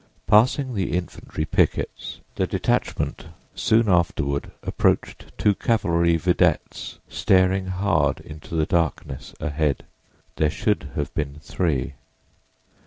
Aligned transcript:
Passing 0.25 0.73
the 0.73 0.93
infantry 0.97 1.45
pickets, 1.45 2.21
the 2.33 2.47
detachment 2.47 3.27
soon 3.53 3.87
afterward 3.87 4.49
approached 4.63 5.31
two 5.37 5.53
cavalry 5.53 6.17
videttes 6.17 6.97
staring 7.07 7.67
hard 7.67 8.19
into 8.21 8.55
the 8.55 8.65
darkness 8.65 9.35
ahead. 9.39 9.85
There 10.37 10.49
should 10.49 10.89
have 10.95 11.13
been 11.13 11.35
three. 11.43 11.93